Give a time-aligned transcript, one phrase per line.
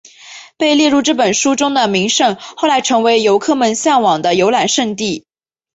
[0.57, 5.27] 被列入这本书中的名山后来成为游客们向往的游览胜地。